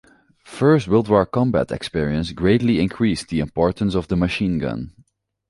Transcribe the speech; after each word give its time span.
First 0.45 0.87
World 0.87 1.09
War 1.09 1.27
combat 1.27 1.71
experience 1.71 2.31
greatly 2.31 2.79
increased 2.79 3.27
the 3.27 3.39
importance 3.39 3.93
of 3.93 4.07
the 4.07 4.17
machine 4.17 4.57
gun. 4.57 4.93